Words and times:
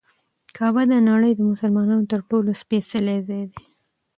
کعبه 0.55 0.83
د 0.91 0.93
نړۍ 1.09 1.31
د 1.35 1.41
مسلمانانو 1.51 2.09
تر 2.11 2.19
ټولو 2.29 2.49
سپېڅلی 2.61 3.17
ځای 3.27 3.43
دی. 3.53 3.65